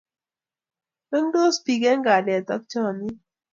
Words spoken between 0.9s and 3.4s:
Mengtos bik eng kalyet ak chomyet